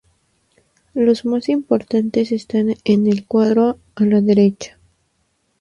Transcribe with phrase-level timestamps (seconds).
[0.95, 4.79] Los más importantes están en el cuadro a la derecha.